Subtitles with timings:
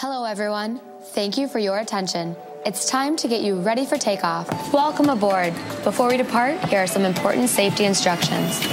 [0.00, 0.80] Hello, everyone.
[1.06, 2.36] Thank you for your attention.
[2.64, 4.46] It's time to get you ready for takeoff.
[4.72, 5.52] Welcome aboard.
[5.82, 8.64] Before we depart, here are some important safety instructions.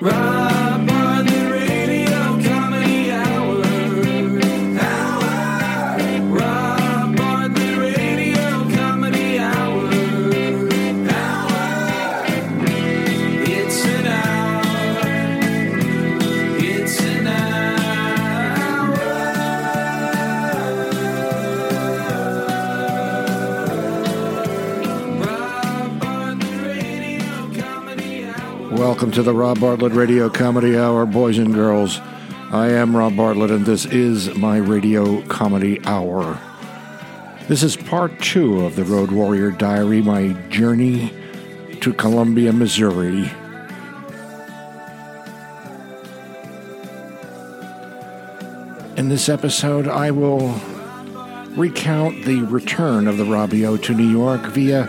[0.00, 0.31] Rob
[29.02, 31.98] Welcome to the Rob Bartlett Radio Comedy Hour, boys and girls.
[32.52, 36.38] I am Rob Bartlett, and this is my Radio Comedy Hour.
[37.48, 41.12] This is part two of the Road Warrior Diary, my journey
[41.80, 43.28] to Columbia, Missouri.
[48.96, 50.54] In this episode, I will
[51.56, 54.88] recount the return of the Robio to New York via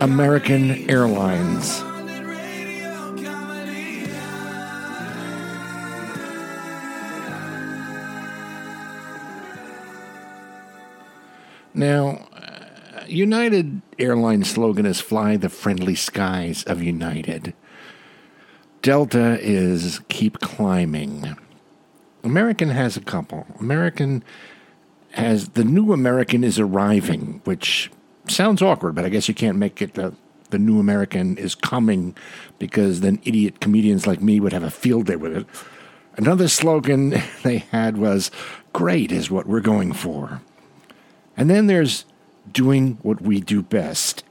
[0.00, 1.84] American Airlines.
[11.78, 17.54] Now, uh, United Airlines slogan is Fly the Friendly Skies of United.
[18.82, 21.36] Delta is Keep Climbing.
[22.24, 23.46] American has a couple.
[23.60, 24.24] American
[25.12, 27.92] has the new American is arriving, which
[28.26, 30.14] sounds awkward, but I guess you can't make it the,
[30.50, 32.16] the new American is coming
[32.58, 35.46] because then idiot comedians like me would have a field day with it.
[36.16, 37.10] Another slogan
[37.44, 38.32] they had was
[38.72, 40.42] Great is what we're going for.
[41.38, 42.04] And then there's
[42.52, 44.24] doing what we do best.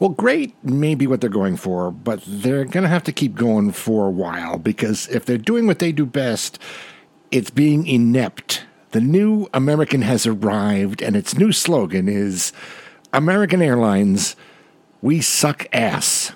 [0.00, 3.34] Well, great may be what they're going for, but they're going to have to keep
[3.34, 6.58] going for a while because if they're doing what they do best,
[7.30, 8.64] it's being inept.
[8.92, 12.52] The new American has arrived, and its new slogan is
[13.12, 14.36] American Airlines,
[15.02, 16.32] we suck ass.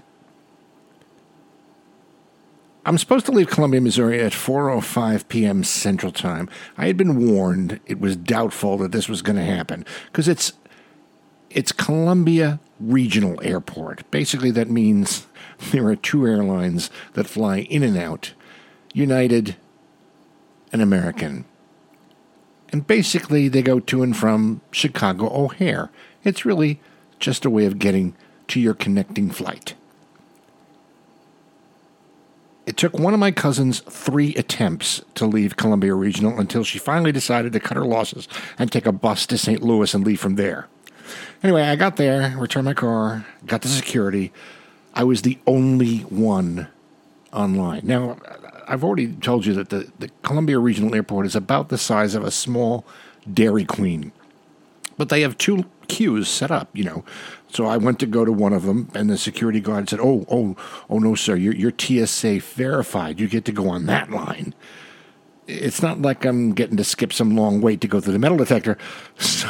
[2.89, 5.63] I'm supposed to leave Columbia, Missouri at 4:05 p.m.
[5.63, 6.49] Central Time.
[6.79, 10.55] I had been warned it was doubtful that this was going to happen because it's
[11.51, 14.11] it's Columbia Regional Airport.
[14.11, 15.27] Basically, that means
[15.71, 18.33] there are two airlines that fly in and out:
[18.95, 19.57] United
[20.73, 21.45] and American.
[22.71, 25.91] And basically, they go to and from Chicago O'Hare.
[26.25, 26.81] It's really
[27.19, 28.17] just a way of getting
[28.47, 29.75] to your connecting flight.
[32.69, 37.13] It took one of my cousins three attempts to leave Columbia Regional until she finally
[37.13, 39.63] decided to cut her losses and take a bus to St.
[39.63, 40.69] Louis and leave from there.
[41.43, 44.33] Anyway, I got there, returned my car, got to security.
[44.93, 46.69] I was the only one
[47.33, 47.81] online.
[47.85, 48.19] Now,
[48.67, 52.23] I've already told you that the, the Columbia Regional Airport is about the size of
[52.23, 52.85] a small
[53.33, 54.13] Dairy Queen
[54.99, 57.05] but they have two queues set up, you know.
[57.49, 60.25] So I went to go to one of them, and the security guard said, "Oh,
[60.31, 60.57] oh,
[60.89, 63.19] oh no, sir, you're, you're TSA verified.
[63.21, 64.55] You get to go on that line."
[65.47, 68.37] It's not like I'm getting to skip some long wait to go through the metal
[68.37, 68.77] detector.
[69.19, 69.49] So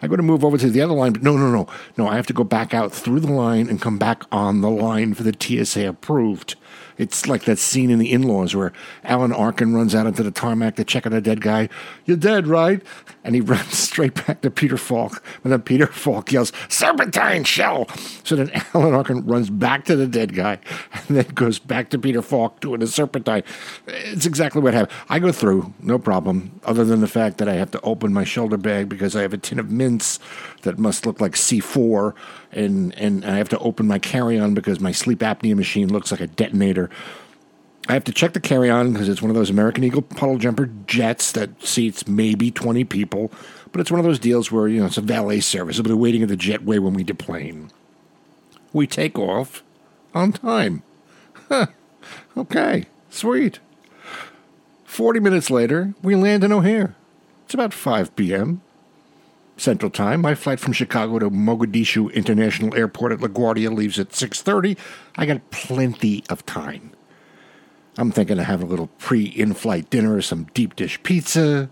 [0.00, 2.06] I go to move over to the other line, but no, no, no, no.
[2.06, 5.14] I have to go back out through the line and come back on the line
[5.14, 6.56] for the TSA approved.
[6.98, 10.76] It's like that scene in The In-Laws where Alan Arkin runs out into the tarmac
[10.76, 11.68] to check on a dead guy.
[12.04, 12.82] You're dead, right?
[13.24, 15.22] And he runs straight back to Peter Falk.
[15.42, 17.88] And then Peter Falk yells, Serpentine Shel!
[18.22, 20.58] So then Alan Arkin runs back to the dead guy
[20.92, 23.42] and then goes back to Peter Falk doing a serpentine.
[23.86, 24.96] It's exactly what happened.
[25.08, 28.24] I go through, no problem, other than the fact that I have to open my
[28.24, 30.18] shoulder bag because I have a tin of mints
[30.62, 32.14] that must look like C4
[32.54, 36.20] and and I have to open my carry-on because my sleep apnea machine looks like
[36.20, 36.63] a detonator.
[37.88, 40.66] I have to check the carry-on because it's one of those American Eagle puddle jumper
[40.86, 43.30] jets that seats maybe 20 people,
[43.72, 45.78] but it's one of those deals where you know it's a valet service.
[45.78, 47.70] It'll be waiting at the jetway when we deplane.
[48.72, 49.62] We take off
[50.14, 50.82] on time.
[51.48, 51.66] Huh.
[52.36, 53.58] Okay, sweet.
[54.84, 56.94] 40 minutes later, we land in O'Hare.
[57.44, 58.62] It's about 5 p.m.
[59.56, 60.20] Central Time.
[60.20, 64.76] My flight from Chicago to Mogadishu International Airport at LaGuardia leaves at 6:30.
[65.16, 66.90] I got plenty of time.
[67.96, 71.70] I'm thinking of having a little pre-in-flight dinner, some deep dish pizza,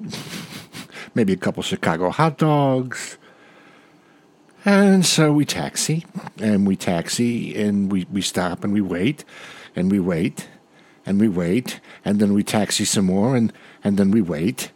[1.14, 3.18] maybe a couple Chicago hot dogs.
[4.64, 6.04] And so we taxi,
[6.38, 9.24] and we taxi, and we, we stop, and we wait,
[9.74, 10.48] and we wait,
[11.04, 13.52] and we wait, and then we taxi some more, and,
[13.82, 14.70] and then we wait,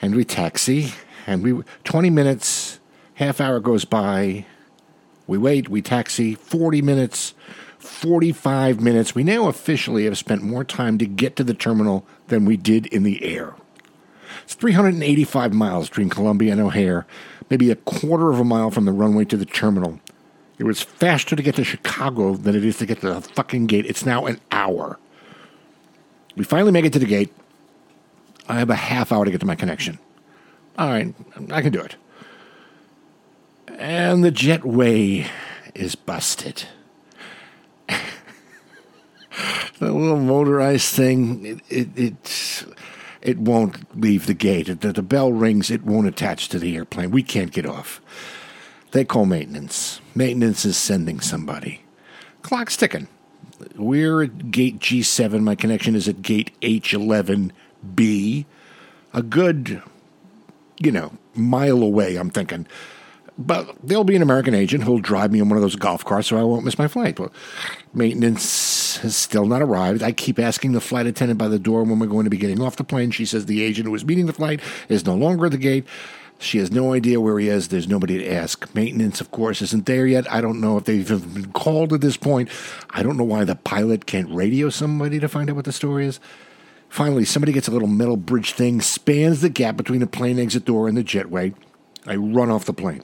[0.00, 0.92] and we taxi,
[1.26, 2.80] and we 20 minutes,
[3.14, 4.46] half hour goes by,
[5.26, 7.34] we wait, we taxi, 40 minutes,
[7.78, 9.14] 45 minutes.
[9.14, 12.86] We now officially have spent more time to get to the terminal than we did
[12.86, 13.54] in the air.
[14.44, 17.06] It's 385 miles between Columbia and O'Hare,
[17.50, 20.00] maybe a quarter of a mile from the runway to the terminal.
[20.58, 23.66] It was faster to get to Chicago than it is to get to the fucking
[23.66, 23.86] gate.
[23.86, 24.98] It's now an hour.
[26.36, 27.32] We finally make it to the gate.
[28.48, 29.98] I have a half hour to get to my connection.
[30.78, 31.14] All right,
[31.50, 31.96] I can do it.
[33.78, 35.26] And the jetway
[35.74, 36.64] is busted.
[37.88, 37.96] the
[39.80, 42.66] little motorized thing, it, it,
[43.22, 44.80] it, won't leave the gate.
[44.80, 47.10] The, the bell rings, it won't attach to the airplane.
[47.10, 48.00] We can't get off.
[48.92, 50.00] They call maintenance.
[50.14, 51.82] Maintenance is sending somebody.
[52.42, 53.08] Clock's ticking.
[53.76, 55.40] We're at gate G7.
[55.40, 58.44] My connection is at gate H11B.
[59.12, 59.82] A good,
[60.78, 62.66] you know, mile away, I'm thinking.
[63.38, 66.28] But there'll be an American agent who'll drive me in one of those golf carts
[66.28, 67.18] so I won't miss my flight.
[67.18, 67.32] Well,
[67.92, 70.02] maintenance has still not arrived.
[70.02, 72.62] I keep asking the flight attendant by the door when we're going to be getting
[72.62, 73.10] off the plane.
[73.10, 75.84] She says the agent who was meeting the flight is no longer at the gate.
[76.38, 77.68] She has no idea where he is.
[77.68, 78.74] There's nobody to ask.
[78.74, 80.30] Maintenance, of course, isn't there yet.
[80.30, 82.50] I don't know if they've even been called at this point.
[82.90, 86.06] I don't know why the pilot can't radio somebody to find out what the story
[86.06, 86.20] is.
[86.88, 90.64] Finally, somebody gets a little metal bridge thing, spans the gap between the plane exit
[90.64, 91.54] door and the jetway.
[92.06, 93.02] I run off the plane.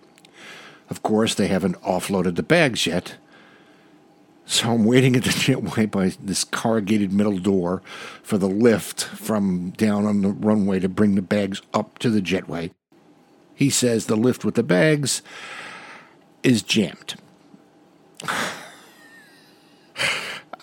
[0.88, 3.16] Of course, they haven't offloaded the bags yet.
[4.44, 7.82] So I'm waiting at the jetway by this corrugated metal door
[8.22, 12.20] for the lift from down on the runway to bring the bags up to the
[12.20, 12.70] jetway.
[13.54, 15.22] He says the lift with the bags
[16.42, 17.14] is jammed.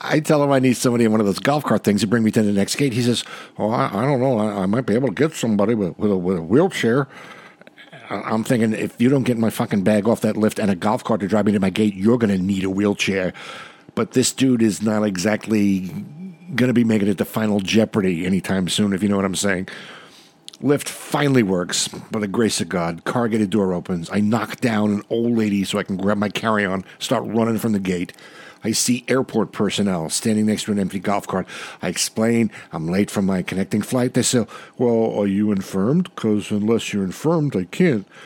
[0.02, 2.24] I tell him I need somebody in one of those golf cart things to bring
[2.24, 2.94] me to the next gate.
[2.94, 3.24] He says,
[3.58, 4.38] "Oh, I, I don't know.
[4.40, 7.08] I, I might be able to get somebody with, with, a, with a wheelchair."
[8.10, 11.04] I'm thinking if you don't get my fucking bag off that lift and a golf
[11.04, 13.34] cart to drive me to my gate, you're going to need a wheelchair.
[13.94, 15.82] But this dude is not exactly
[16.56, 19.36] going to be making it to Final Jeopardy anytime soon, if you know what I'm
[19.36, 19.68] saying.
[20.62, 23.04] Lift finally works by the grace of God.
[23.06, 24.10] Corrugated door opens.
[24.12, 27.60] I knock down an old lady so I can grab my carry on, start running
[27.60, 28.14] from the gate.
[28.64, 31.48] I see airport personnel standing next to an empty golf cart.
[31.82, 34.14] I explain I'm late for my connecting flight.
[34.14, 34.46] They say,
[34.78, 36.14] Well, are you infirmed?
[36.16, 38.08] Because unless you're infirmed, I can't.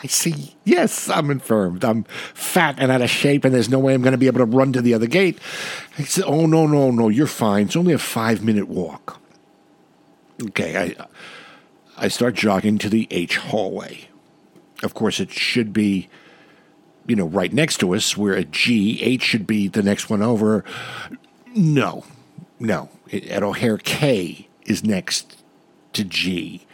[0.00, 1.84] I see, yes, I'm infirmed.
[1.84, 4.38] I'm fat and out of shape, and there's no way I'm going to be able
[4.38, 5.38] to run to the other gate.
[5.98, 7.66] I said, Oh, no, no, no, you're fine.
[7.66, 9.20] It's only a five minute walk.
[10.40, 11.06] Okay, I
[12.00, 14.08] I start jogging to the H hallway.
[14.84, 16.08] Of course, it should be,
[17.08, 18.16] you know, right next to us.
[18.16, 19.02] We're at G.
[19.02, 20.62] H should be the next one over.
[21.56, 22.04] No,
[22.60, 22.90] no.
[23.12, 25.42] At O'Hare, K is next
[25.94, 26.66] to G.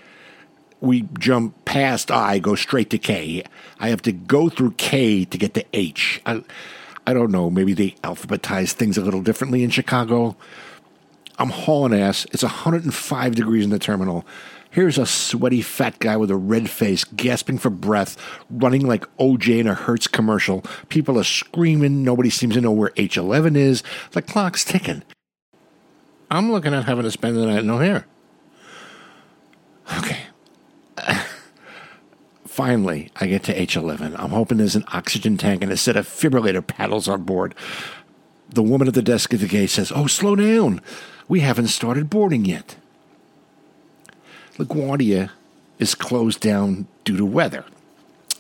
[0.81, 3.45] We jump past I, go straight to K.
[3.79, 6.21] I have to go through K to get to H.
[6.27, 6.45] I,
[7.07, 7.49] I don't know.
[7.49, 10.37] Maybe they alphabetize things a little differently in Chicago.
[11.39, 12.27] I'm hauling ass.
[12.33, 14.27] It's 105 degrees in the terminal.
[14.75, 18.17] Here's a sweaty fat guy with a red face, gasping for breath,
[18.51, 20.65] running like OJ in a Hertz commercial.
[20.89, 22.03] People are screaming.
[22.03, 23.85] Nobody seems to know where H11 is.
[24.11, 25.05] The clock's ticking.
[26.29, 28.05] I'm looking at having to spend the night in O'Hare.
[29.97, 30.23] Okay.
[32.45, 34.19] Finally, I get to H11.
[34.19, 37.55] I'm hoping there's an oxygen tank and a set of fibrillator paddles on board.
[38.49, 40.81] The woman at the desk at the gate says, Oh, slow down.
[41.29, 42.75] We haven't started boarding yet.
[44.59, 45.31] LaGuardia
[45.79, 47.65] is closed down due to weather.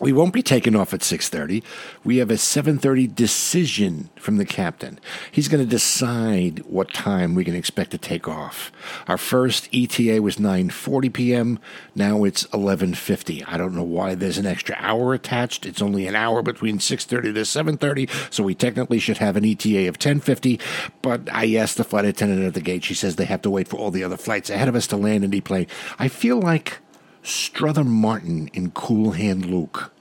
[0.04, 1.62] We won't be taking off at 6:30.
[2.04, 5.00] We have a 7:30 decision from the captain.
[5.32, 8.70] He's going to decide what time we can expect to take off.
[9.08, 11.58] Our first ETA was 9:40 p.m.
[11.94, 13.44] Now it's 11:50.
[13.48, 15.64] I don't know why there's an extra hour attached.
[15.64, 19.88] It's only an hour between 6:30 to 7:30, so we technically should have an ETA
[19.88, 20.60] of 10:50.
[21.00, 22.84] But I asked the flight attendant at the gate.
[22.84, 24.98] She says they have to wait for all the other flights ahead of us to
[24.98, 25.66] land and deplane.
[25.98, 26.80] I feel like
[27.22, 29.93] Strother Martin in Cool Hand Luke.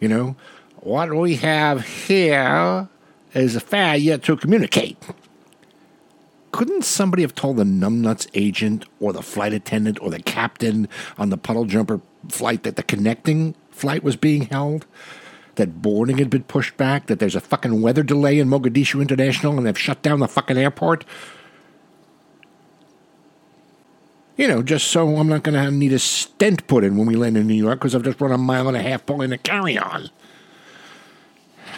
[0.00, 0.36] You know,
[0.76, 2.88] what we have here
[3.34, 4.96] is a failure to communicate.
[6.52, 10.88] Couldn't somebody have told the numbnuts agent or the flight attendant or the captain
[11.18, 14.86] on the puddle jumper flight that the connecting flight was being held?
[15.56, 17.06] That boarding had been pushed back?
[17.06, 20.56] That there's a fucking weather delay in Mogadishu International and they've shut down the fucking
[20.56, 21.04] airport?
[24.36, 27.16] You know, just so I'm not going to need a stent put in when we
[27.16, 29.38] land in New York because I've just run a mile and a half pulling a
[29.38, 30.10] carry-on.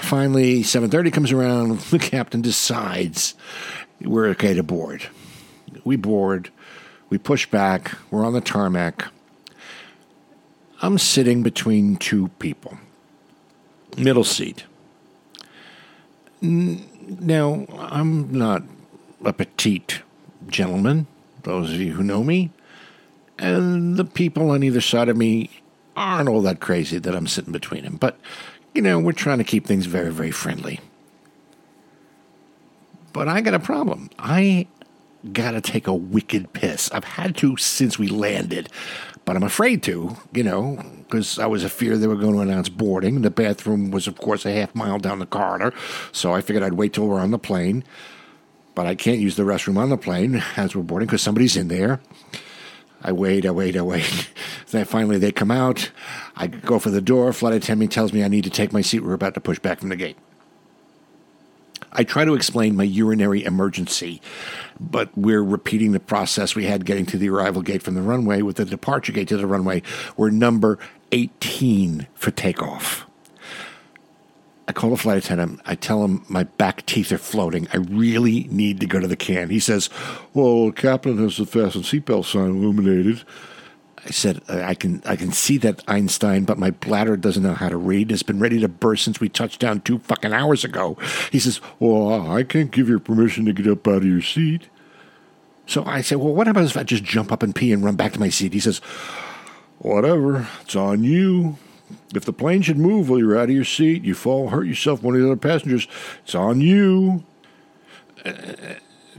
[0.01, 1.81] Finally, 7:30 comes around.
[1.91, 3.35] The captain decides
[4.01, 5.09] we're okay to board.
[5.85, 6.51] We board.
[7.09, 7.93] We push back.
[8.11, 9.09] We're on the tarmac.
[10.81, 12.79] I'm sitting between two people.
[13.97, 14.65] Middle seat.
[16.41, 18.63] Now, I'm not
[19.25, 20.03] a petite
[20.49, 21.07] gentleman
[21.43, 22.51] those of you who know me.
[23.39, 25.51] and the people on either side of me
[25.97, 27.97] aren't all that crazy that I'm sitting between them.
[27.97, 28.19] But,
[28.75, 30.81] you know, we're trying to keep things very, very friendly.
[33.13, 34.09] But I got a problem.
[34.19, 34.67] I
[35.33, 36.91] got to take a wicked piss.
[36.93, 38.69] I've had to since we landed,
[39.25, 42.69] but I'm afraid to, you know, because I was afraid they were going to announce
[42.69, 43.23] boarding.
[43.23, 45.75] The bathroom was, of course, a half mile down the corridor,
[46.11, 47.85] so I figured I'd wait till we're on the plane.
[48.75, 51.69] But I can't use the restroom on the plane as we're boarding because somebody's in
[51.69, 52.01] there.
[53.03, 54.31] I wait, I wait, I wait.
[54.71, 55.91] then finally they come out.
[56.37, 57.33] I go for the door.
[57.33, 59.01] Flight attendant tells me I need to take my seat.
[59.01, 60.17] We're about to push back from the gate.
[61.95, 64.23] I try to explain my urinary emergency,
[64.81, 68.41] but we're repeating the process we had getting to the arrival gate from the runway
[68.41, 69.83] with the departure gate to the runway.
[70.17, 70.79] We're number
[71.11, 73.07] 18 for takeoff.
[74.73, 75.61] I call the flight attendant.
[75.67, 77.69] I tell him my back teeth are floating.
[77.75, 79.51] I really need to go to the can.
[79.51, 79.91] He says,
[80.33, 83.23] Well, Captain has the fasten seatbelt sign illuminated.
[84.07, 87.69] I said, I can I can see that Einstein, but my bladder doesn't know how
[87.69, 88.11] to read.
[88.11, 90.97] It's been ready to burst since we touched down two fucking hours ago.
[91.31, 94.71] He says, Well, I can't give you permission to get up out of your seat.
[95.67, 97.97] So I say, Well, what about if I just jump up and pee and run
[97.97, 98.55] back to my seat?
[98.55, 98.79] He says,
[99.81, 101.59] Whatever, it's on you.
[102.15, 105.03] If the plane should move while you're out of your seat, you fall, hurt yourself,
[105.03, 105.89] one of the other passengers,
[106.25, 107.25] it's on you.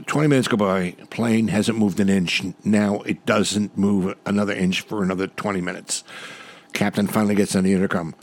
[0.06, 2.42] 20 minutes go by, plane hasn't moved an inch.
[2.64, 6.04] Now it doesn't move another inch for another 20 minutes.
[6.72, 8.14] Captain finally gets on the intercom.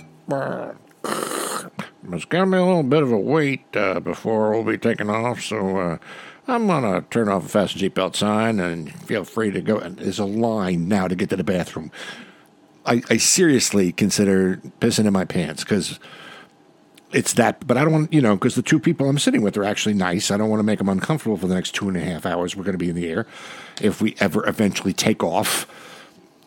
[2.11, 5.09] It's going to be a little bit of a wait uh, before we'll be taking
[5.09, 5.97] off, so uh,
[6.47, 9.77] I'm going to turn off the fasten seatbelt sign and feel free to go.
[9.77, 11.91] And there's a line now to get to the bathroom.
[12.85, 15.99] I, I seriously consider pissing in my pants because
[17.13, 19.57] it's that, but I don't want, you know, because the two people I'm sitting with
[19.57, 20.31] are actually nice.
[20.31, 22.55] I don't want to make them uncomfortable for the next two and a half hours
[22.55, 23.27] we're going to be in the air.
[23.81, 25.65] If we ever eventually take off,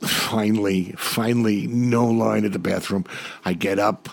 [0.00, 3.04] finally, finally, no line at the bathroom.
[3.44, 4.08] I get up,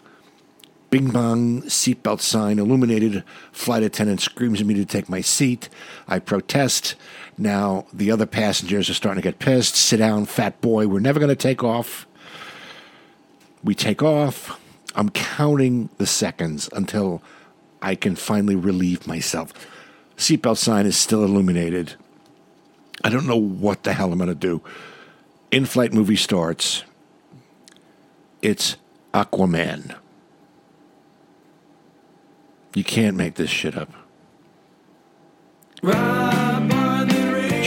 [0.90, 3.24] bing bong, seatbelt sign illuminated.
[3.52, 5.70] Flight attendant screams at me to take my seat.
[6.08, 6.96] I protest.
[7.38, 9.76] Now the other passengers are starting to get pissed.
[9.76, 10.88] Sit down, fat boy.
[10.88, 12.06] We're never going to take off.
[13.64, 14.60] We take off.
[14.96, 17.22] I'm counting the seconds until
[17.82, 19.54] I can finally relieve myself.
[20.18, 21.96] Seatbelt sign is still illuminated.
[23.04, 24.62] I don't know what the hell I'm going to do.
[25.50, 26.84] In flight movie starts.
[28.42, 28.78] It's
[29.14, 29.96] Aquaman.
[32.76, 33.92] You can't make this shit up.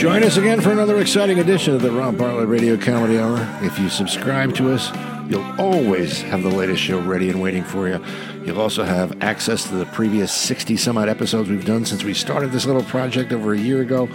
[0.05, 3.39] Join us again for another exciting edition of the Rob Bartlett Radio Comedy Hour.
[3.63, 4.91] If you subscribe to us,
[5.27, 7.99] you'll always have the latest show ready and waiting for you.
[8.43, 12.13] You'll also have access to the previous 60 some odd episodes we've done since we
[12.13, 14.07] started this little project over a year ago.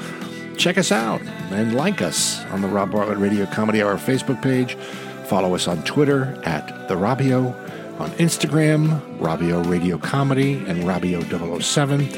[0.56, 4.76] Check us out and like us on the Rob Bartlett Radio Comedy Hour Facebook page.
[5.24, 7.52] Follow us on Twitter at The Robio,
[7.98, 11.20] on Instagram, Robio Radio Comedy and Robio
[11.60, 12.08] 007.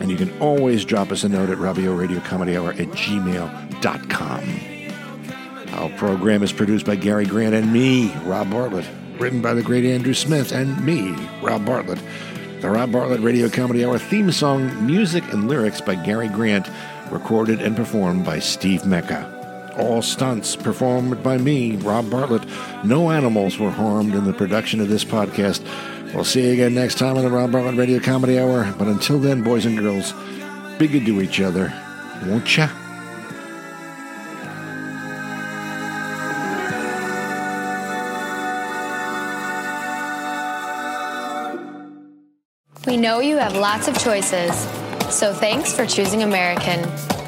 [0.00, 4.42] And you can always drop us a note at Robio Radio Comedy Hour at gmail.com.
[5.74, 8.86] Our program is produced by Gary Grant and me, Rob Bartlett.
[9.18, 12.00] Written by the great Andrew Smith and me, Rob Bartlett.
[12.60, 16.68] The Rob Bartlett Radio Comedy Hour theme song, music and lyrics by Gary Grant,
[17.10, 19.74] recorded and performed by Steve Mecca.
[19.78, 22.42] All stunts performed by me, Rob Bartlett.
[22.84, 25.64] No animals were harmed in the production of this podcast.
[26.14, 28.74] We'll see you again next time on the Rob Bartlett Radio Comedy Hour.
[28.76, 30.12] But until then, boys and girls,
[30.78, 31.72] be good to each other,
[32.26, 32.68] won't ya?
[42.86, 44.52] We know you have lots of choices,
[45.14, 46.80] so thanks for choosing American.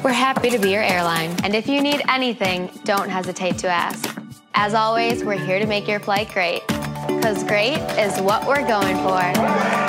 [0.03, 4.19] We're happy to be your airline, and if you need anything, don't hesitate to ask.
[4.55, 6.61] As always, we're here to make your flight great,
[7.07, 9.82] because great is what we're going for.